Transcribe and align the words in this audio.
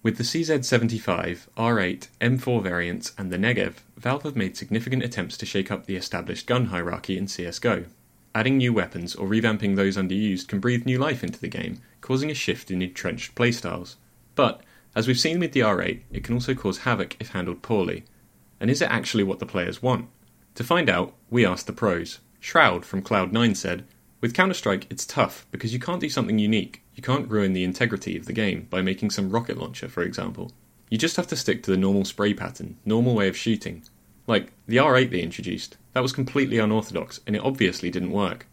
With 0.00 0.16
the 0.16 0.22
CZ75, 0.22 1.48
R8, 1.56 2.06
M4 2.20 2.62
variants, 2.62 3.12
and 3.18 3.32
the 3.32 3.36
Negev, 3.36 3.74
Valve 3.96 4.22
have 4.22 4.36
made 4.36 4.56
significant 4.56 5.02
attempts 5.02 5.36
to 5.38 5.46
shake 5.46 5.72
up 5.72 5.86
the 5.86 5.96
established 5.96 6.46
gun 6.46 6.66
hierarchy 6.66 7.18
in 7.18 7.26
CSGO. 7.26 7.86
Adding 8.32 8.58
new 8.58 8.72
weapons 8.72 9.16
or 9.16 9.26
revamping 9.26 9.74
those 9.74 9.96
underused 9.96 10.46
can 10.46 10.60
breathe 10.60 10.86
new 10.86 10.98
life 10.98 11.24
into 11.24 11.40
the 11.40 11.48
game, 11.48 11.80
causing 12.00 12.30
a 12.30 12.34
shift 12.34 12.70
in 12.70 12.80
entrenched 12.80 13.34
playstyles. 13.34 13.96
But, 14.36 14.60
as 14.94 15.08
we've 15.08 15.18
seen 15.18 15.40
with 15.40 15.50
the 15.50 15.60
R8, 15.60 16.02
it 16.12 16.22
can 16.22 16.34
also 16.34 16.54
cause 16.54 16.78
havoc 16.78 17.16
if 17.18 17.30
handled 17.30 17.62
poorly. 17.62 18.04
And 18.60 18.70
is 18.70 18.80
it 18.80 18.90
actually 18.90 19.24
what 19.24 19.40
the 19.40 19.46
players 19.46 19.82
want? 19.82 20.08
To 20.54 20.62
find 20.62 20.88
out, 20.88 21.12
we 21.28 21.44
asked 21.44 21.66
the 21.66 21.72
pros. 21.72 22.20
Shroud 22.38 22.84
from 22.84 23.02
Cloud9 23.02 23.56
said, 23.56 23.84
With 24.20 24.34
Counter 24.34 24.54
Strike, 24.54 24.86
it's 24.90 25.06
tough 25.06 25.46
because 25.52 25.72
you 25.72 25.78
can't 25.78 26.00
do 26.00 26.08
something 26.08 26.40
unique, 26.40 26.82
you 26.94 27.02
can't 27.02 27.30
ruin 27.30 27.52
the 27.52 27.62
integrity 27.62 28.16
of 28.16 28.26
the 28.26 28.32
game 28.32 28.66
by 28.68 28.82
making 28.82 29.10
some 29.10 29.30
rocket 29.30 29.56
launcher, 29.56 29.88
for 29.88 30.02
example. 30.02 30.50
You 30.90 30.98
just 30.98 31.16
have 31.16 31.28
to 31.28 31.36
stick 31.36 31.62
to 31.62 31.70
the 31.70 31.76
normal 31.76 32.04
spray 32.04 32.34
pattern, 32.34 32.78
normal 32.84 33.14
way 33.14 33.28
of 33.28 33.36
shooting. 33.36 33.84
Like, 34.26 34.52
the 34.66 34.78
R8 34.78 35.10
they 35.10 35.20
introduced, 35.20 35.76
that 35.92 36.02
was 36.02 36.12
completely 36.12 36.58
unorthodox, 36.58 37.20
and 37.26 37.36
it 37.36 37.44
obviously 37.44 37.90
didn't 37.90 38.10
work. 38.10 38.48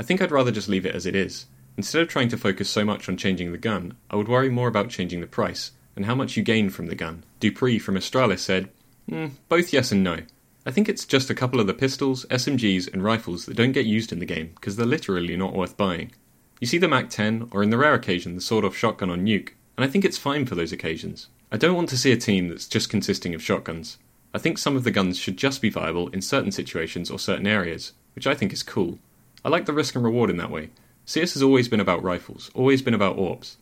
I 0.00 0.02
think 0.02 0.20
I'd 0.20 0.32
rather 0.32 0.50
just 0.50 0.68
leave 0.68 0.84
it 0.84 0.96
as 0.96 1.06
it 1.06 1.14
is. 1.14 1.46
Instead 1.76 2.02
of 2.02 2.08
trying 2.08 2.28
to 2.28 2.36
focus 2.36 2.68
so 2.68 2.84
much 2.84 3.08
on 3.08 3.16
changing 3.16 3.52
the 3.52 3.58
gun, 3.58 3.96
I 4.10 4.16
would 4.16 4.28
worry 4.28 4.50
more 4.50 4.68
about 4.68 4.90
changing 4.90 5.20
the 5.20 5.28
price, 5.28 5.70
and 5.94 6.06
how 6.06 6.16
much 6.16 6.36
you 6.36 6.42
gain 6.42 6.70
from 6.70 6.86
the 6.86 6.96
gun. 6.96 7.24
dupreeh 7.40 7.80
from 7.80 7.94
Astralis 7.94 8.40
said, 8.40 8.68
mm, 9.08 9.30
both 9.48 9.72
yes 9.72 9.92
and 9.92 10.02
no. 10.02 10.18
I 10.66 10.70
think 10.70 10.88
it's 10.88 11.04
just 11.04 11.28
a 11.28 11.34
couple 11.34 11.60
of 11.60 11.66
the 11.66 11.74
pistols, 11.74 12.24
SMGs, 12.30 12.90
and 12.90 13.04
rifles 13.04 13.44
that 13.44 13.56
don't 13.56 13.72
get 13.72 13.84
used 13.84 14.12
in 14.12 14.18
the 14.18 14.24
game 14.24 14.52
because 14.54 14.76
they're 14.76 14.86
literally 14.86 15.36
not 15.36 15.54
worth 15.54 15.76
buying. 15.76 16.12
You 16.58 16.66
see 16.66 16.78
the 16.78 16.88
MAC 16.88 17.10
10, 17.10 17.48
or 17.50 17.62
in 17.62 17.68
the 17.68 17.76
rare 17.76 17.92
occasion, 17.92 18.34
the 18.34 18.40
sawed 18.40 18.64
off 18.64 18.74
shotgun 18.74 19.10
on 19.10 19.26
Nuke, 19.26 19.50
and 19.76 19.84
I 19.84 19.88
think 19.88 20.06
it's 20.06 20.16
fine 20.16 20.46
for 20.46 20.54
those 20.54 20.72
occasions. 20.72 21.28
I 21.52 21.58
don't 21.58 21.76
want 21.76 21.90
to 21.90 21.98
see 21.98 22.12
a 22.12 22.16
team 22.16 22.48
that's 22.48 22.66
just 22.66 22.88
consisting 22.88 23.34
of 23.34 23.42
shotguns. 23.42 23.98
I 24.32 24.38
think 24.38 24.56
some 24.56 24.74
of 24.74 24.84
the 24.84 24.90
guns 24.90 25.18
should 25.18 25.36
just 25.36 25.60
be 25.60 25.68
viable 25.68 26.08
in 26.08 26.22
certain 26.22 26.50
situations 26.50 27.10
or 27.10 27.18
certain 27.18 27.46
areas, 27.46 27.92
which 28.14 28.26
I 28.26 28.34
think 28.34 28.50
is 28.52 28.62
cool. 28.62 28.98
I 29.44 29.50
like 29.50 29.66
the 29.66 29.74
risk 29.74 29.94
and 29.94 30.04
reward 30.04 30.30
in 30.30 30.38
that 30.38 30.50
way. 30.50 30.70
CS 31.04 31.34
has 31.34 31.42
always 31.42 31.68
been 31.68 31.80
about 31.80 32.02
rifles, 32.02 32.50
always 32.54 32.80
been 32.80 32.94
about 32.94 33.18
AWPs. 33.18 33.56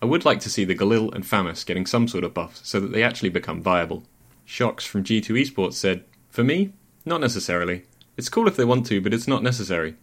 I 0.00 0.06
would 0.06 0.24
like 0.24 0.40
to 0.40 0.50
see 0.50 0.64
the 0.64 0.74
Galil 0.74 1.14
and 1.14 1.24
FAMAS 1.24 1.66
getting 1.66 1.84
some 1.84 2.08
sort 2.08 2.24
of 2.24 2.32
buff 2.32 2.58
so 2.64 2.80
that 2.80 2.92
they 2.92 3.02
actually 3.02 3.28
become 3.28 3.60
viable. 3.60 4.04
shox 4.46 4.86
from 4.86 5.04
G2 5.04 5.42
Esports 5.42 5.74
said, 5.74 6.04
For 6.28 6.44
me, 6.44 6.72
not 7.04 7.20
necessarily. 7.20 7.84
It's 8.16 8.28
cool 8.28 8.48
if 8.48 8.56
they 8.56 8.64
want 8.64 8.86
to, 8.86 9.00
but 9.00 9.14
it's 9.14 9.28
not 9.28 9.42
necessary. 9.42 9.96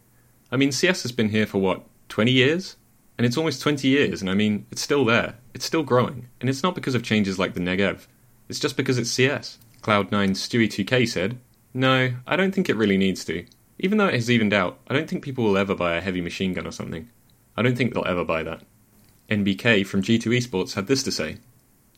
I 0.51 0.57
mean, 0.57 0.71
CS 0.71 1.03
has 1.03 1.11
been 1.11 1.29
here 1.29 1.45
for 1.45 1.59
what, 1.59 1.83
20 2.09 2.31
years? 2.31 2.77
And 3.17 3.25
it's 3.25 3.37
almost 3.37 3.61
20 3.61 3.87
years, 3.87 4.21
and 4.21 4.29
I 4.29 4.33
mean, 4.33 4.65
it's 4.71 4.81
still 4.81 5.05
there. 5.05 5.35
It's 5.53 5.65
still 5.65 5.83
growing. 5.83 6.27
And 6.41 6.49
it's 6.49 6.63
not 6.63 6.75
because 6.75 6.95
of 6.95 7.03
changes 7.03 7.39
like 7.39 7.53
the 7.53 7.61
Negev. 7.61 8.07
It's 8.49 8.59
just 8.59 8.75
because 8.77 8.97
it's 8.97 9.09
CS. 9.09 9.57
Cloud9's 9.81 10.47
Stewie2K 10.47 11.07
said, 11.07 11.39
No, 11.73 12.13
I 12.27 12.35
don't 12.35 12.53
think 12.53 12.69
it 12.69 12.75
really 12.75 12.97
needs 12.97 13.23
to. 13.25 13.45
Even 13.79 13.97
though 13.97 14.07
it 14.07 14.13
has 14.13 14.31
evened 14.31 14.53
out, 14.53 14.79
I 14.87 14.93
don't 14.93 15.09
think 15.09 15.23
people 15.23 15.43
will 15.43 15.57
ever 15.57 15.75
buy 15.75 15.95
a 15.95 16.01
heavy 16.01 16.21
machine 16.21 16.53
gun 16.53 16.67
or 16.67 16.71
something. 16.71 17.09
I 17.57 17.61
don't 17.61 17.77
think 17.77 17.93
they'll 17.93 18.05
ever 18.05 18.25
buy 18.25 18.43
that. 18.43 18.63
NBK 19.29 19.85
from 19.85 20.01
G2 20.01 20.37
Esports 20.37 20.73
had 20.73 20.87
this 20.87 21.03
to 21.03 21.11
say 21.11 21.37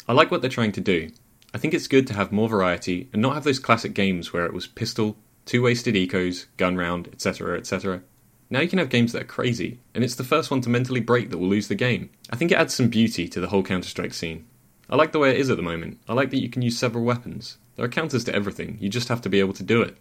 I 0.08 0.14
like 0.14 0.32
what 0.32 0.42
they're 0.42 0.50
trying 0.50 0.72
to 0.74 0.82
do. 0.82 1.12
I 1.54 1.58
think 1.58 1.74
it's 1.74 1.88
good 1.88 2.08
to 2.08 2.14
have 2.14 2.32
more 2.32 2.50
variety 2.50 3.10
and 3.14 3.22
not 3.22 3.34
have 3.34 3.44
those 3.44 3.60
classic 3.60 3.94
games 3.94 4.34
where 4.34 4.46
it 4.46 4.54
was 4.54 4.68
pistol, 4.68 5.18
two 5.46 5.62
wasted 5.62 5.96
ecos, 5.96 6.46
gun 6.58 6.76
round, 6.76 7.08
etc., 7.08 7.58
etc. 7.58 8.02
Now 8.50 8.62
you 8.62 8.68
can 8.68 8.80
have 8.80 8.90
games 8.90 9.12
that 9.12 9.24
are 9.24 9.26
crazy, 9.26 9.80
and 9.94 10.04
it's 10.04 10.16
the 10.16 10.24
first 10.24 10.52
one 10.52 10.62
to 10.62 10.70
mentally 10.70 11.00
break 11.00 11.30
that 11.30 11.38
will 11.38 11.48
lose 11.48 11.68
the 11.68 11.76
game. 11.76 12.10
I 12.30 12.36
think 12.36 12.52
it 12.52 12.58
adds 12.58 12.74
some 12.74 12.90
beauty 12.90 13.28
to 13.30 13.40
the 13.40 13.48
whole 13.48 13.64
Counter 13.64 13.90
Strike 13.90 14.14
scene. 14.14 14.46
I 14.90 14.96
like 14.96 15.12
the 15.12 15.20
way 15.20 15.32
it 15.32 15.38
is 15.38 15.50
at 15.50 15.58
the 15.58 15.64
moment. 15.64 16.00
I 16.08 16.14
like 16.14 16.30
that 16.30 16.42
you 16.42 16.50
can 16.50 16.62
use 16.62 16.78
several 16.78 17.04
weapons. 17.04 17.58
There 17.76 17.86
are 17.86 17.90
counters 17.90 18.24
to 18.26 18.36
everything, 18.36 18.78
you 18.80 18.90
just 18.90 19.10
have 19.10 19.22
to 19.22 19.30
be 19.30 19.40
able 19.40 19.54
to 19.54 19.64
do 19.64 19.82
it. 19.82 19.98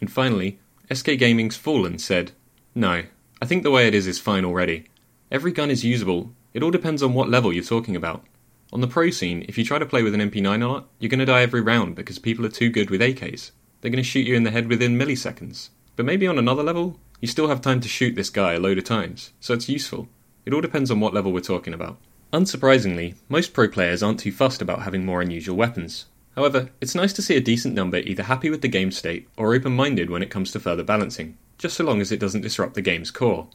And 0.00 0.10
finally, 0.10 0.58
SK 0.92 1.18
Gaming's 1.18 1.56
Fallen 1.56 1.98
said, 1.98 2.32
No, 2.74 3.04
I 3.40 3.46
think 3.46 3.62
the 3.62 3.70
way 3.70 3.86
it 3.86 3.94
is 3.94 4.06
is 4.06 4.18
fine 4.18 4.44
already. 4.44 4.86
Every 5.30 5.52
gun 5.52 5.70
is 5.70 5.84
usable, 5.84 6.32
it 6.54 6.62
all 6.62 6.70
depends 6.70 7.02
on 7.02 7.14
what 7.14 7.28
level 7.28 7.52
you're 7.52 7.62
talking 7.62 7.96
about. 7.96 8.24
On 8.72 8.80
the 8.80 8.88
pro 8.88 9.10
scene, 9.10 9.44
if 9.48 9.58
you 9.58 9.64
try 9.64 9.78
to 9.78 9.84
play 9.84 10.02
with 10.02 10.14
an 10.14 10.30
MP9 10.30 10.62
a 10.62 10.66
lot, 10.66 10.88
you're 10.98 11.10
going 11.10 11.18
to 11.20 11.26
die 11.26 11.42
every 11.42 11.60
round 11.60 11.94
because 11.94 12.18
people 12.18 12.46
are 12.46 12.50
too 12.50 12.70
good 12.70 12.88
with 12.88 13.02
AKs. 13.02 13.50
They're 13.80 13.90
going 13.90 14.02
to 14.02 14.08
shoot 14.08 14.26
you 14.26 14.34
in 14.34 14.44
the 14.44 14.50
head 14.50 14.66
within 14.66 14.98
milliseconds. 14.98 15.68
But 15.94 16.06
maybe 16.06 16.26
on 16.26 16.38
another 16.38 16.62
level, 16.62 16.98
you 17.20 17.28
still 17.28 17.48
have 17.48 17.60
time 17.60 17.80
to 17.80 17.88
shoot 17.88 18.14
this 18.14 18.30
guy 18.30 18.54
a 18.54 18.58
load 18.58 18.78
of 18.78 18.84
times, 18.84 19.32
so 19.40 19.52
it's 19.52 19.68
useful. 19.68 20.08
It 20.46 20.54
all 20.54 20.62
depends 20.62 20.90
on 20.90 21.00
what 21.00 21.12
level 21.12 21.32
we're 21.32 21.40
talking 21.40 21.74
about. 21.74 21.98
Unsurprisingly, 22.32 23.16
most 23.28 23.52
pro 23.52 23.68
players 23.68 24.02
aren't 24.02 24.20
too 24.20 24.32
fussed 24.32 24.62
about 24.62 24.82
having 24.82 25.04
more 25.04 25.20
unusual 25.20 25.54
weapons. 25.54 26.06
However, 26.34 26.70
it's 26.80 26.94
nice 26.94 27.12
to 27.12 27.22
see 27.22 27.36
a 27.36 27.42
decent 27.42 27.74
number 27.74 27.98
either 27.98 28.22
happy 28.22 28.48
with 28.48 28.62
the 28.62 28.68
game 28.68 28.90
state 28.90 29.28
or 29.36 29.54
open 29.54 29.76
minded 29.76 30.08
when 30.08 30.22
it 30.22 30.30
comes 30.30 30.50
to 30.52 30.60
further 30.60 30.82
balancing, 30.82 31.36
just 31.58 31.76
so 31.76 31.84
long 31.84 32.00
as 32.00 32.10
it 32.10 32.20
doesn't 32.20 32.40
disrupt 32.40 32.72
the 32.72 32.80
game's 32.80 33.10
core. 33.10 33.48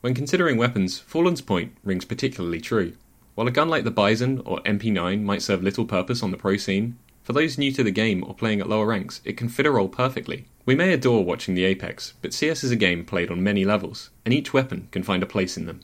When 0.00 0.14
considering 0.14 0.56
weapons, 0.56 0.98
Fallen's 0.98 1.42
point 1.42 1.76
rings 1.84 2.06
particularly 2.06 2.62
true. 2.62 2.94
While 3.34 3.48
a 3.48 3.50
gun 3.50 3.68
like 3.68 3.84
the 3.84 3.90
Bizon 3.90 4.42
or 4.44 4.60
MP9 4.60 5.22
might 5.22 5.42
serve 5.42 5.62
little 5.62 5.84
purpose 5.84 6.22
on 6.22 6.30
the 6.30 6.36
pro 6.36 6.56
scene, 6.56 6.96
for 7.24 7.32
those 7.32 7.58
new 7.58 7.72
to 7.72 7.82
the 7.82 7.90
game 7.90 8.22
or 8.22 8.34
playing 8.34 8.60
at 8.60 8.68
lower 8.68 8.86
ranks, 8.86 9.20
it 9.24 9.36
can 9.36 9.48
fit 9.48 9.66
a 9.66 9.70
role 9.70 9.88
perfectly. 9.88 10.44
We 10.66 10.74
may 10.74 10.92
adore 10.92 11.24
watching 11.24 11.54
the 11.54 11.64
Apex, 11.64 12.14
but 12.22 12.32
CS 12.32 12.62
is 12.62 12.70
a 12.70 12.76
game 12.76 13.04
played 13.04 13.30
on 13.30 13.42
many 13.42 13.64
levels, 13.64 14.10
and 14.24 14.32
each 14.32 14.52
weapon 14.52 14.88
can 14.92 15.02
find 15.02 15.22
a 15.22 15.26
place 15.26 15.56
in 15.56 15.66
them. 15.66 15.80